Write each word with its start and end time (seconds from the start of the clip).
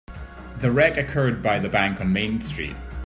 The 0.61 0.71
wreck 0.71 0.97
occurred 0.97 1.43
by 1.43 1.59
the 1.59 1.69
bank 1.69 2.01
on 2.01 2.11
Main 2.11 2.41
Street. 2.41 2.75